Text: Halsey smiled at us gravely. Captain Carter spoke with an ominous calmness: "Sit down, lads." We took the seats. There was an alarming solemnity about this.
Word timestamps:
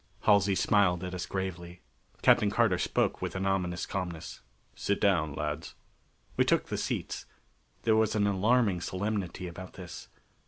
Halsey 0.21 0.55
smiled 0.55 1.03
at 1.03 1.13
us 1.13 1.27
gravely. 1.27 1.81
Captain 2.23 2.49
Carter 2.49 2.79
spoke 2.79 3.21
with 3.21 3.35
an 3.35 3.45
ominous 3.45 3.85
calmness: 3.85 4.39
"Sit 4.73 4.99
down, 4.99 5.35
lads." 5.35 5.75
We 6.37 6.43
took 6.43 6.69
the 6.69 6.75
seats. 6.79 7.27
There 7.83 7.95
was 7.95 8.15
an 8.15 8.25
alarming 8.25 8.81
solemnity 8.81 9.47
about 9.47 9.73
this. 9.73 10.07